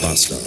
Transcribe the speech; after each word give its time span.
Bastard. 0.00 0.40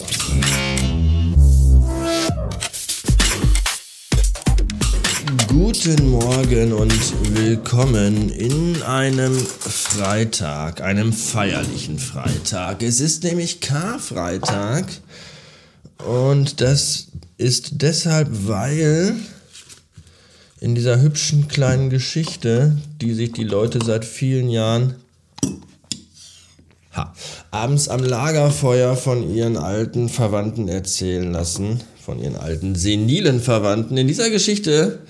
Guten 5.48 6.10
Morgen 6.10 6.74
und 6.74 7.36
willkommen 7.36 8.30
in 8.30 8.82
einem 8.82 9.36
Freitag, 9.36 10.82
einem 10.82 11.14
feierlichen 11.14 12.00
Freitag. 12.00 12.82
Es 12.82 13.00
ist 13.00 13.24
nämlich 13.24 13.62
Karfreitag 13.62 14.86
und 16.00 16.60
das 16.60 17.08
ist 17.38 17.82
deshalb, 17.82 18.30
weil 18.48 19.16
in 20.60 20.76
dieser 20.76 21.02
hübschen 21.02 21.48
kleinen 21.48 21.90
Geschichte, 21.90 22.78
die 23.02 23.14
sich 23.14 23.34
die 23.34 23.44
Leute 23.44 23.80
seit 23.84 24.06
vielen 24.06 24.50
Jahren 24.50 24.96
ha, 26.94 27.14
abends 27.54 27.88
am 27.88 28.04
Lagerfeuer 28.04 28.96
von 28.96 29.32
ihren 29.32 29.58
alten 29.58 30.10
Verwandten 30.10 30.68
erzählen 30.68 31.32
lassen, 31.32 31.82
von 32.04 32.18
ihren 32.20 32.36
alten 32.36 32.74
senilen 32.74 33.40
Verwandten. 33.40 33.96
In 33.96 34.08
dieser 34.08 34.32
Geschichte 34.32 35.02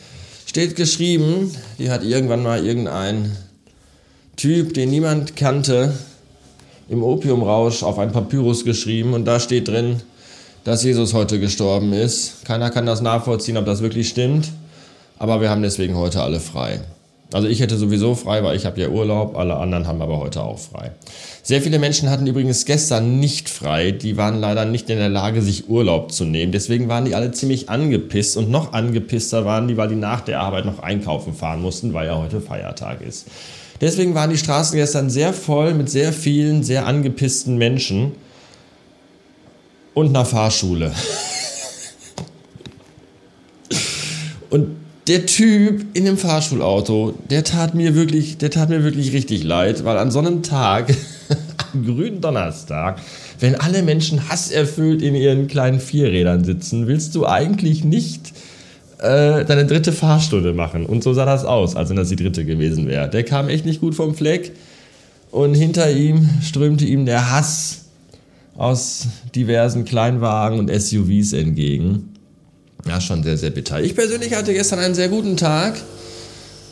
steht 0.45 0.75
geschrieben, 0.75 1.51
die 1.79 1.89
hat 1.89 2.03
irgendwann 2.03 2.43
mal 2.43 2.65
irgendein 2.65 3.31
Typ, 4.35 4.73
den 4.73 4.89
niemand 4.89 5.37
kannte, 5.37 5.93
im 6.89 7.01
Opiumrausch 7.01 7.81
auf 7.81 7.97
ein 7.97 8.11
Papyrus 8.11 8.65
geschrieben 8.65 9.13
und 9.13 9.23
da 9.23 9.39
steht 9.39 9.69
drin, 9.69 10.01
dass 10.65 10.83
Jesus 10.83 11.13
heute 11.13 11.39
gestorben 11.39 11.93
ist. 11.93 12.43
Keiner 12.43 12.71
kann 12.71 12.85
das 12.85 12.99
nachvollziehen, 12.99 13.55
ob 13.55 13.65
das 13.65 13.81
wirklich 13.81 14.09
stimmt, 14.09 14.49
aber 15.17 15.39
wir 15.39 15.49
haben 15.49 15.61
deswegen 15.61 15.95
heute 15.95 16.21
alle 16.21 16.41
frei. 16.41 16.81
Also 17.33 17.47
ich 17.47 17.61
hätte 17.61 17.77
sowieso 17.77 18.13
frei, 18.13 18.43
weil 18.43 18.55
ich 18.55 18.65
habe 18.67 18.79
ja 18.79 18.89
Urlaub, 18.89 19.35
alle 19.35 19.55
anderen 19.57 19.87
haben 19.87 20.01
aber 20.03 20.19
heute 20.19 20.43
auch 20.43 20.59
frei. 20.59 20.91
Sehr 21.41 21.63
viele 21.63 21.79
Menschen 21.79 22.11
hatten 22.11 22.27
übrigens 22.27 22.65
gestern 22.65 23.19
nicht 23.19 23.49
frei, 23.49 23.89
die 23.91 24.17
waren 24.17 24.39
leider 24.39 24.65
nicht 24.65 24.87
in 24.91 24.99
der 24.99 25.09
Lage, 25.09 25.41
sich 25.41 25.67
Urlaub 25.67 26.11
zu 26.11 26.25
nehmen. 26.25 26.51
Deswegen 26.51 26.89
waren 26.89 27.05
die 27.05 27.15
alle 27.15 27.31
ziemlich 27.31 27.69
angepisst 27.69 28.37
und 28.37 28.51
noch 28.51 28.73
angepisster 28.73 29.45
waren 29.45 29.67
die, 29.67 29.77
weil 29.77 29.89
die 29.89 29.95
nach 29.95 30.21
der 30.21 30.41
Arbeit 30.41 30.65
noch 30.65 30.79
einkaufen 30.79 31.33
fahren 31.33 31.61
mussten, 31.61 31.93
weil 31.93 32.05
ja 32.05 32.17
heute 32.19 32.39
Feiertag 32.39 33.01
ist. 33.01 33.25
Deswegen 33.81 34.13
waren 34.13 34.29
die 34.29 34.37
Straßen 34.37 34.77
gestern 34.77 35.09
sehr 35.09 35.33
voll 35.33 35.73
mit 35.73 35.89
sehr 35.89 36.13
vielen, 36.13 36.61
sehr 36.61 36.85
angepissten 36.85 37.57
Menschen 37.57 38.11
und 39.95 40.09
einer 40.09 40.25
Fahrschule. 40.25 40.91
und 44.51 44.82
der 45.07 45.25
Typ 45.25 45.85
in 45.93 46.05
dem 46.05 46.17
Fahrschulauto, 46.17 47.13
der 47.29 47.43
tat 47.43 47.75
mir 47.75 47.95
wirklich, 47.95 48.37
der 48.37 48.51
tat 48.51 48.69
mir 48.69 48.83
wirklich 48.83 49.13
richtig 49.13 49.43
leid, 49.43 49.83
weil 49.83 49.97
an 49.97 50.11
so 50.11 50.19
einem 50.19 50.43
Tag, 50.43 50.95
am 51.73 51.85
grünen 51.85 52.21
Donnerstag, 52.21 52.99
wenn 53.39 53.55
alle 53.55 53.83
Menschen 53.83 54.29
hasserfüllt 54.29 55.01
in 55.01 55.15
ihren 55.15 55.47
kleinen 55.47 55.79
Vierrädern 55.79 56.45
sitzen, 56.45 56.87
willst 56.87 57.15
du 57.15 57.27
eigentlich 57.27 57.83
nicht 57.83 58.31
äh, 58.99 59.43
deine 59.43 59.65
dritte 59.65 59.91
Fahrstunde 59.91 60.53
machen. 60.53 60.85
Und 60.85 61.03
so 61.03 61.13
sah 61.13 61.25
das 61.25 61.43
aus, 61.43 61.75
als 61.75 61.89
wenn 61.89 61.97
das 61.97 62.09
die 62.09 62.15
dritte 62.15 62.45
gewesen 62.45 62.87
wäre. 62.87 63.09
Der 63.09 63.23
kam 63.23 63.49
echt 63.49 63.65
nicht 63.65 63.81
gut 63.81 63.95
vom 63.95 64.15
Fleck 64.15 64.53
und 65.31 65.55
hinter 65.55 65.91
ihm 65.91 66.29
strömte 66.41 66.85
ihm 66.85 67.05
der 67.05 67.31
Hass 67.31 67.85
aus 68.55 69.07
diversen 69.35 69.83
Kleinwagen 69.83 70.59
und 70.59 70.71
SUVs 70.71 71.33
entgegen. 71.33 72.12
Ja, 72.87 72.99
schon 72.99 73.23
sehr, 73.23 73.37
sehr 73.37 73.49
bitter. 73.49 73.81
Ich 73.81 73.95
persönlich 73.95 74.33
hatte 74.35 74.53
gestern 74.53 74.79
einen 74.79 74.93
sehr 74.93 75.07
guten 75.07 75.37
Tag 75.37 75.75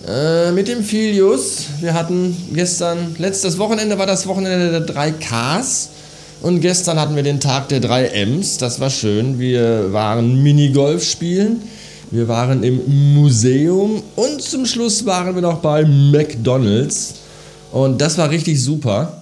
äh, 0.07 0.51
mit 0.51 0.67
dem 0.67 0.83
Filius. 0.83 1.67
Wir 1.79 1.93
hatten 1.93 2.35
gestern, 2.53 3.15
letztes 3.17 3.57
Wochenende 3.57 3.97
war 3.97 4.07
das 4.07 4.27
Wochenende 4.27 4.71
der 4.71 4.81
3 4.81 5.11
Ks 5.11 5.89
und 6.41 6.59
gestern 6.59 6.99
hatten 6.99 7.15
wir 7.15 7.23
den 7.23 7.39
Tag 7.39 7.69
der 7.69 7.79
3 7.79 8.07
Ms. 8.07 8.57
Das 8.57 8.81
war 8.81 8.89
schön. 8.89 9.39
Wir 9.39 9.93
waren 9.93 10.43
Minigolf 10.43 11.03
spielen, 11.03 11.61
wir 12.09 12.27
waren 12.27 12.63
im 12.63 13.13
Museum 13.13 14.03
und 14.17 14.41
zum 14.41 14.65
Schluss 14.65 15.05
waren 15.05 15.33
wir 15.35 15.41
noch 15.41 15.59
bei 15.59 15.85
McDonald's. 15.85 17.13
Und 17.71 18.01
das 18.01 18.17
war 18.17 18.29
richtig 18.29 18.61
super. 18.61 19.20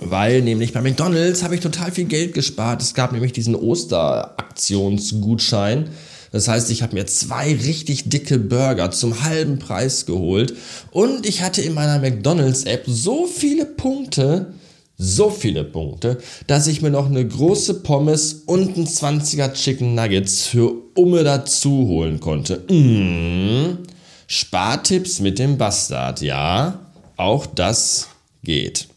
Weil 0.00 0.42
nämlich 0.42 0.72
bei 0.72 0.82
McDonalds 0.82 1.42
habe 1.42 1.54
ich 1.54 1.60
total 1.60 1.90
viel 1.90 2.04
Geld 2.04 2.34
gespart. 2.34 2.82
Es 2.82 2.92
gab 2.94 3.12
nämlich 3.12 3.32
diesen 3.32 3.54
Osteraktionsgutschein. 3.54 5.88
Das 6.32 6.48
heißt, 6.48 6.70
ich 6.70 6.82
habe 6.82 6.94
mir 6.94 7.06
zwei 7.06 7.54
richtig 7.54 8.10
dicke 8.10 8.38
Burger 8.38 8.90
zum 8.90 9.22
halben 9.22 9.58
Preis 9.58 10.04
geholt. 10.06 10.54
Und 10.90 11.26
ich 11.26 11.42
hatte 11.42 11.62
in 11.62 11.74
meiner 11.74 11.98
McDonalds-App 11.98 12.84
so 12.86 13.26
viele 13.26 13.64
Punkte, 13.64 14.52
so 14.98 15.30
viele 15.30 15.64
Punkte, 15.64 16.18
dass 16.46 16.66
ich 16.66 16.82
mir 16.82 16.90
noch 16.90 17.06
eine 17.06 17.26
große 17.26 17.80
Pommes 17.80 18.42
und 18.46 18.76
ein 18.76 18.86
20er 18.86 19.52
Chicken 19.52 19.94
Nuggets 19.94 20.46
für 20.46 20.72
Umme 20.94 21.24
dazu 21.24 21.86
holen 21.86 22.20
konnte. 22.20 22.62
Mmh. 22.68 23.78
Spartipps 24.26 25.20
mit 25.20 25.38
dem 25.38 25.56
Bastard, 25.56 26.20
ja, 26.20 26.80
auch 27.16 27.46
das 27.46 28.08
geht. 28.42 28.88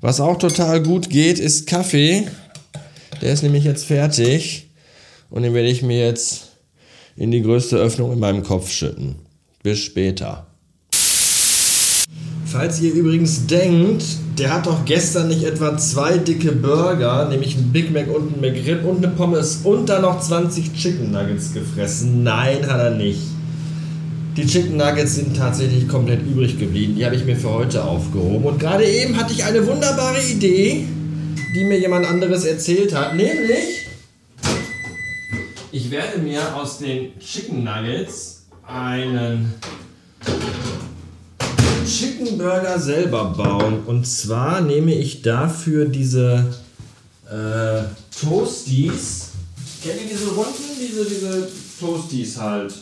Was 0.00 0.20
auch 0.20 0.38
total 0.38 0.82
gut 0.82 1.10
geht, 1.10 1.38
ist 1.38 1.66
Kaffee. 1.66 2.26
Der 3.22 3.32
ist 3.32 3.42
nämlich 3.42 3.64
jetzt 3.64 3.86
fertig. 3.86 4.70
Und 5.30 5.42
den 5.42 5.54
werde 5.54 5.68
ich 5.68 5.82
mir 5.82 6.04
jetzt 6.04 6.52
in 7.16 7.30
die 7.30 7.42
größte 7.42 7.76
Öffnung 7.76 8.12
in 8.12 8.18
meinem 8.18 8.42
Kopf 8.42 8.70
schütten. 8.70 9.16
Bis 9.62 9.78
später. 9.80 10.46
Falls 12.44 12.80
ihr 12.80 12.92
übrigens 12.92 13.46
denkt, 13.46 14.04
der 14.38 14.54
hat 14.54 14.66
doch 14.66 14.84
gestern 14.84 15.28
nicht 15.28 15.42
etwa 15.42 15.76
zwei 15.76 16.18
dicke 16.18 16.52
Burger, 16.52 17.28
nämlich 17.28 17.56
ein 17.56 17.72
Big 17.72 17.92
Mac 17.92 18.06
und 18.14 18.36
ein 18.36 18.40
McRib 18.40 18.84
und 18.84 19.04
eine 19.04 19.14
Pommes 19.14 19.60
und 19.64 19.88
dann 19.88 20.02
noch 20.02 20.20
20 20.20 20.72
Chicken 20.74 21.10
Nuggets 21.10 21.52
gefressen. 21.52 22.22
Nein, 22.22 22.66
hat 22.66 22.80
er 22.80 22.90
nicht. 22.92 23.20
Die 24.36 24.46
Chicken 24.46 24.76
Nuggets 24.76 25.14
sind 25.14 25.34
tatsächlich 25.34 25.88
komplett 25.88 26.20
übrig 26.20 26.58
geblieben. 26.58 26.94
Die 26.94 27.06
habe 27.06 27.16
ich 27.16 27.24
mir 27.24 27.36
für 27.36 27.50
heute 27.50 27.82
aufgehoben. 27.82 28.44
Und 28.44 28.60
gerade 28.60 28.84
eben 28.84 29.16
hatte 29.16 29.32
ich 29.32 29.42
eine 29.42 29.66
wunderbare 29.66 30.22
Idee, 30.22 30.86
die 31.54 31.64
mir 31.64 31.78
jemand 31.78 32.04
anderes 32.04 32.44
erzählt 32.44 32.94
hat. 32.94 33.16
Nämlich, 33.16 33.86
ich 35.72 35.90
werde 35.90 36.18
mir 36.18 36.54
aus 36.54 36.76
den 36.78 37.18
Chicken 37.18 37.64
Nuggets 37.64 38.42
einen 38.66 39.54
Chicken 41.86 42.36
Burger 42.36 42.78
selber 42.78 43.32
bauen. 43.34 43.84
Und 43.86 44.06
zwar 44.06 44.60
nehme 44.60 44.92
ich 44.92 45.22
dafür 45.22 45.86
diese 45.86 46.44
äh, 47.30 47.84
Toasties. 48.20 49.30
Kennt 49.82 50.02
ihr 50.02 50.08
diese 50.12 50.28
Runden? 50.28 50.52
Diese, 50.78 51.06
diese 51.06 51.48
Toasties 51.80 52.38
halt. 52.38 52.74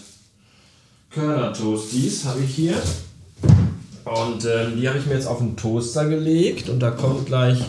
Körner-Toasties 1.15 2.25
habe 2.25 2.41
ich 2.41 2.55
hier. 2.55 2.75
Und 4.05 4.45
ähm, 4.45 4.79
die 4.79 4.89
habe 4.89 4.99
ich 4.99 5.07
mir 5.07 5.15
jetzt 5.15 5.27
auf 5.27 5.39
den 5.39 5.57
Toaster 5.57 6.07
gelegt 6.07 6.69
und 6.69 6.81
da 6.81 6.91
kommt 6.91 7.27
gleich 7.27 7.63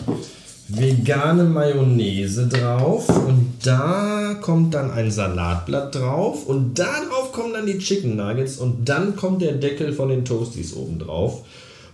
vegane 0.68 1.44
Mayonnaise 1.44 2.48
drauf 2.48 3.08
und 3.08 3.54
da 3.62 4.34
kommt 4.40 4.74
dann 4.74 4.90
ein 4.90 5.10
Salatblatt 5.10 5.94
drauf 5.94 6.44
und 6.46 6.78
da 6.78 7.04
drauf 7.08 7.32
kommen 7.32 7.52
dann 7.52 7.66
die 7.66 7.78
Chicken 7.78 8.16
Nuggets 8.16 8.58
und 8.58 8.88
dann 8.88 9.16
kommt 9.16 9.42
der 9.42 9.52
Deckel 9.52 9.92
von 9.92 10.08
den 10.08 10.24
Toasties 10.24 10.74
oben 10.74 10.98
drauf. 10.98 11.44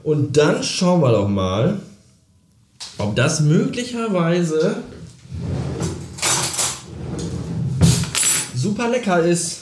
Und 0.03 0.37
dann 0.37 0.63
schauen 0.63 1.03
wir 1.03 1.13
doch 1.13 1.29
mal, 1.29 1.79
ob 2.99 3.15
das 3.15 3.41
möglicherweise 3.41 4.77
super 8.55 8.89
lecker 8.89 9.21
ist. 9.21 9.59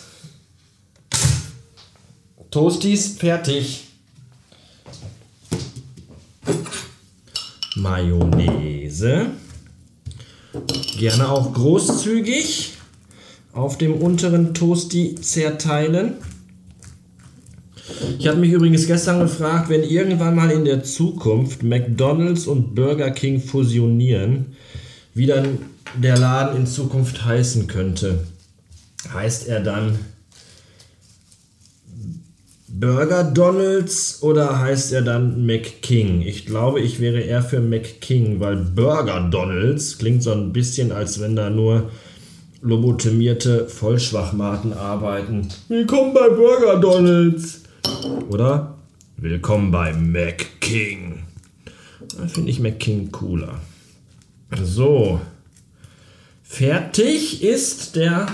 Toasties 2.50 3.16
fertig. 3.16 3.84
Mayonnaise. 7.76 9.26
Gerne 10.98 11.28
auch 11.28 11.52
großzügig 11.52 12.72
auf 13.52 13.78
dem 13.78 13.94
unteren 13.94 14.52
Toasty 14.52 15.14
zerteilen. 15.14 16.14
Ich 18.18 18.26
habe 18.26 18.38
mich 18.38 18.50
übrigens 18.50 18.88
gestern 18.88 19.20
gefragt, 19.20 19.68
wenn 19.68 19.84
irgendwann 19.84 20.34
mal 20.34 20.50
in 20.50 20.64
der 20.64 20.82
Zukunft 20.82 21.62
McDonald's 21.62 22.48
und 22.48 22.74
Burger 22.74 23.12
King 23.12 23.40
fusionieren, 23.40 24.56
wie 25.14 25.26
dann 25.26 25.58
der 25.96 26.18
Laden 26.18 26.56
in 26.62 26.66
Zukunft 26.66 27.24
heißen 27.24 27.68
könnte. 27.68 28.26
Heißt 29.12 29.46
er 29.46 29.60
dann 29.60 30.00
Burger 32.72 33.24
Donalds 33.24 34.22
oder 34.22 34.60
heißt 34.60 34.92
er 34.92 35.02
dann 35.02 35.44
McKing? 35.44 36.22
Ich 36.22 36.46
glaube, 36.46 36.80
ich 36.80 37.00
wäre 37.00 37.20
eher 37.20 37.42
für 37.42 37.60
McKing, 37.60 38.38
weil 38.38 38.56
Burger 38.56 39.28
Donalds 39.28 39.98
klingt 39.98 40.22
so 40.22 40.30
ein 40.30 40.52
bisschen, 40.52 40.92
als 40.92 41.20
wenn 41.20 41.34
da 41.34 41.50
nur 41.50 41.90
lobotomierte 42.62 43.68
Vollschwachmaten 43.68 44.72
arbeiten. 44.72 45.48
Willkommen 45.66 46.14
bei 46.14 46.28
Burger 46.28 46.78
Donalds. 46.78 47.62
Oder? 48.28 48.78
Willkommen 49.16 49.72
bei 49.72 49.92
McKing. 49.92 51.24
Da 52.16 52.28
finde 52.28 52.50
ich 52.50 52.60
McKing 52.60 53.10
cooler. 53.10 53.60
So. 54.62 55.20
Fertig 56.44 57.42
ist 57.42 57.96
der 57.96 58.28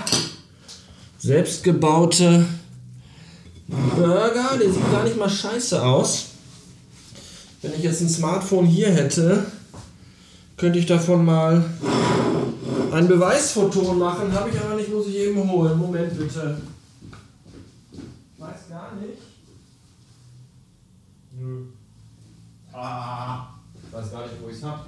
selbstgebaute 1.16 2.44
Burger. 3.68 4.58
Der 4.60 4.72
sieht 4.72 4.92
gar 4.92 5.04
nicht 5.04 5.16
mal 5.16 5.28
scheiße 5.28 5.82
aus. 5.82 6.26
Wenn 7.62 7.74
ich 7.74 7.82
jetzt 7.82 8.00
ein 8.00 8.08
Smartphone 8.08 8.66
hier 8.66 8.90
hätte, 8.90 9.44
könnte 10.56 10.78
ich 10.78 10.86
davon 10.86 11.24
mal 11.24 11.64
ein 12.92 13.08
Beweisfoto 13.08 13.92
machen. 13.94 14.32
Habe 14.32 14.50
ich 14.50 14.60
aber 14.60 14.76
nicht, 14.76 14.92
muss 14.92 15.08
ich 15.08 15.16
eben 15.16 15.50
holen. 15.50 15.78
Moment 15.78 16.16
bitte. 16.16 16.60
Weiß 18.38 18.68
gar 18.68 18.92
nicht. 18.94 19.22
Nö. 21.38 21.64
Ah, 22.72 23.48
weiß 23.90 24.10
gar 24.12 24.22
nicht, 24.22 24.34
wo 24.42 24.48
ich 24.48 24.56
es 24.56 24.62
habe. 24.62 24.84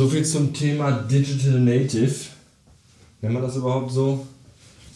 So 0.00 0.08
viel 0.08 0.24
zum 0.24 0.54
Thema 0.54 0.92
Digital 0.92 1.60
Native. 1.60 2.14
Nennt 3.20 3.34
man 3.34 3.42
das 3.42 3.56
überhaupt 3.56 3.92
so? 3.92 4.26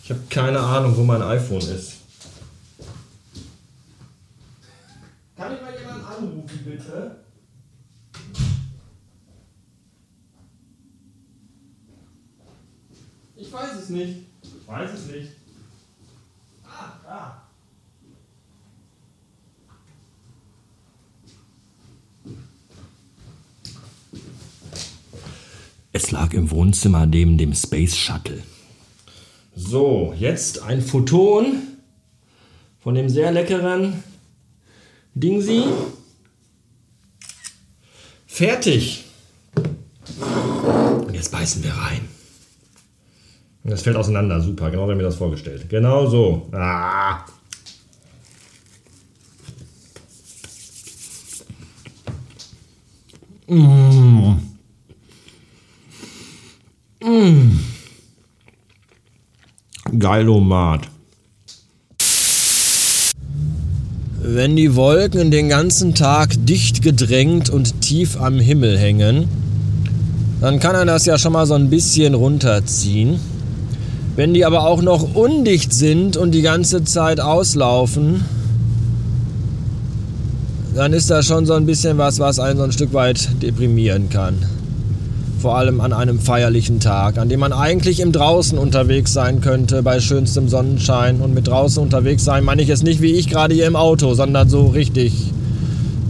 Ich 0.03 0.09
habe 0.09 0.23
keine 0.31 0.59
Ahnung, 0.59 0.97
wo 0.97 1.03
mein 1.03 1.21
iPhone 1.21 1.61
ist. 1.61 1.97
Kann 5.37 5.53
ich 5.55 5.61
mal 5.61 5.79
jemanden 5.79 6.07
anrufen, 6.07 6.59
bitte? 6.65 7.17
Ich 13.37 13.53
weiß 13.53 13.79
es 13.83 13.89
nicht. 13.91 14.21
Ich 14.43 14.67
weiß 14.67 14.91
es 14.91 15.07
nicht. 15.09 15.33
Es 26.05 26.11
lag 26.11 26.35
im 26.35 26.51
Wohnzimmer 26.51 27.07
neben 27.07 27.39
dem 27.39 27.55
Space 27.55 27.97
Shuttle. 27.97 28.43
So, 29.57 30.15
jetzt 30.19 30.63
ein 30.63 30.83
Photon 30.83 31.63
von 32.79 32.95
dem 32.95 33.09
sehr 33.09 33.33
leckeren 33.33 34.05
Dingsi. 35.15 35.63
Fertig. 38.27 39.07
Und 41.07 41.15
jetzt 41.15 41.33
beißen 41.33 41.65
wir 41.65 41.73
rein. 41.73 42.07
Das 43.63 43.81
fällt 43.81 43.97
auseinander, 43.97 44.43
super, 44.43 44.71
genau 44.71 44.87
wie 44.91 44.95
mir 44.95 45.05
das 45.05 45.17
vorgestellt. 45.17 45.71
Genau 45.71 46.07
so. 46.07 46.51
Ah. 46.53 47.25
Mmh. 53.47 54.54
Mmh. 57.25 57.59
Geilomat. 59.99 60.83
Wenn 64.21 64.57
die 64.57 64.75
Wolken 64.77 65.31
den 65.31 65.49
ganzen 65.49 65.95
Tag 65.95 66.35
dicht 66.45 66.83
gedrängt 66.83 67.49
und 67.49 67.81
tief 67.81 68.21
am 68.21 68.39
Himmel 68.39 68.79
hängen, 68.79 69.29
dann 70.43 70.61
kann 70.61 70.75
er 70.75 70.85
das 70.85 71.07
ja 71.07 71.17
schon 71.17 71.33
mal 71.33 71.47
so 71.47 71.55
ein 71.55 71.71
bisschen 71.71 72.13
runterziehen. 72.13 73.19
Wenn 74.17 74.35
die 74.35 74.45
aber 74.45 74.67
auch 74.67 74.83
noch 74.83 75.15
undicht 75.15 75.73
sind 75.73 76.19
und 76.19 76.33
die 76.33 76.43
ganze 76.43 76.85
Zeit 76.85 77.21
auslaufen, 77.21 78.23
dann 80.75 80.93
ist 80.93 81.09
das 81.09 81.27
schon 81.27 81.47
so 81.47 81.55
ein 81.55 81.65
bisschen 81.65 81.97
was, 81.97 82.19
was 82.19 82.39
einen 82.39 82.59
so 82.59 82.65
ein 82.65 82.73
Stück 82.73 82.93
weit 82.93 83.31
deprimieren 83.43 84.11
kann 84.11 84.45
vor 85.45 85.59
allem 85.59 85.83
an 85.83 85.93
einem 85.93 86.21
feierlichen 86.21 86.81
Tag, 86.81 87.19
an 87.19 87.29
dem 87.29 87.41
man 87.41 87.53
eigentlich 87.53 88.01
im 88.01 88.13
Draußen 88.13 88.57
unterwegs 88.57 89.13
sein 89.13 89.43
könnte, 89.43 89.83
bei 89.83 90.01
schönstem 90.01 90.49
Sonnenschein. 90.49 91.21
Und 91.21 91.35
mit 91.35 91.49
draußen 91.49 91.83
unterwegs 91.83 92.25
sein 92.25 92.45
meine 92.45 92.63
ich 92.63 92.69
jetzt 92.69 92.83
nicht 92.83 93.03
wie 93.03 93.13
ich 93.13 93.29
gerade 93.29 93.53
hier 93.55 93.67
im 93.67 93.77
Auto, 93.77 94.15
sondern 94.15 94.49
so 94.49 94.69
richtig 94.69 95.13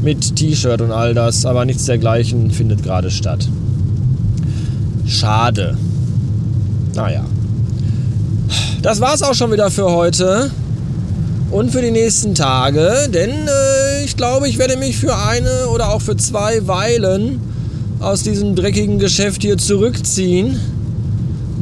mit 0.03 0.37
T-Shirt 0.37 0.81
und 0.81 0.93
all 0.93 1.15
das. 1.15 1.47
Aber 1.47 1.65
nichts 1.65 1.85
dergleichen 1.85 2.53
findet 2.53 2.85
gerade 2.85 3.11
statt. 3.11 3.49
Schade. 5.05 5.77
Naja. 6.95 7.25
Das 8.83 9.01
war's 9.01 9.23
auch 9.23 9.35
schon 9.35 9.51
wieder 9.51 9.69
für 9.73 9.91
heute 9.91 10.53
und 11.51 11.73
für 11.73 11.83
die 11.83 11.91
nächsten 11.91 12.37
Tage, 12.37 13.09
denn 13.13 13.31
äh, 13.31 14.05
ich 14.05 14.17
glaube, 14.17 14.49
ich 14.49 14.59
werde 14.59 14.77
mich 14.77 14.97
für 14.97 15.17
eine 15.19 15.67
oder 15.75 15.93
auch 15.93 16.03
für 16.03 16.17
zwei 16.17 16.69
Weilen 16.69 17.41
aus 18.05 18.23
diesem 18.23 18.55
dreckigen 18.55 18.99
Geschäft 18.99 19.43
hier 19.43 19.57
zurückziehen, 19.57 20.61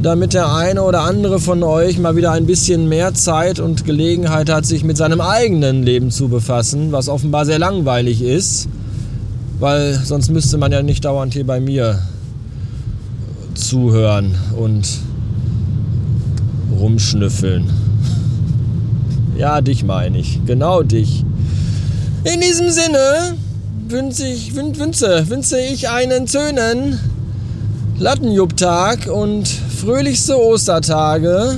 damit 0.01 0.33
der 0.33 0.53
eine 0.53 0.83
oder 0.83 1.01
andere 1.01 1.39
von 1.39 1.63
euch 1.63 1.97
mal 1.97 2.15
wieder 2.15 2.31
ein 2.31 2.45
bisschen 2.45 2.89
mehr 2.89 3.13
Zeit 3.13 3.59
und 3.59 3.85
Gelegenheit 3.85 4.49
hat, 4.49 4.65
sich 4.65 4.83
mit 4.83 4.97
seinem 4.97 5.21
eigenen 5.21 5.83
Leben 5.83 6.11
zu 6.11 6.27
befassen, 6.27 6.91
was 6.91 7.07
offenbar 7.07 7.45
sehr 7.45 7.59
langweilig 7.59 8.21
ist, 8.21 8.67
weil 9.59 9.93
sonst 10.03 10.29
müsste 10.29 10.57
man 10.57 10.71
ja 10.71 10.83
nicht 10.83 11.05
dauernd 11.05 11.33
hier 11.33 11.45
bei 11.45 11.59
mir 11.59 11.99
zuhören 13.53 14.35
und 14.57 14.87
rumschnüffeln. 16.77 17.69
Ja, 19.37 19.61
dich 19.61 19.83
meine 19.83 20.19
ich. 20.19 20.41
Genau 20.45 20.83
dich. 20.83 21.23
In 22.25 22.41
diesem 22.41 22.69
Sinne 22.69 23.37
wünsche 23.93 24.25
ich, 24.25 24.55
wünsche, 24.55 25.29
wünsche 25.29 25.59
ich 25.59 25.87
einen 25.87 26.27
schönen 26.27 26.99
Lattenjubtag 27.99 29.07
und 29.07 29.47
fröhlichste 29.47 30.35
Ostertage. 30.35 31.57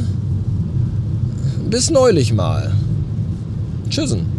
Bis 1.69 1.89
neulich 1.89 2.33
mal. 2.33 2.73
Tschüssen. 3.89 4.34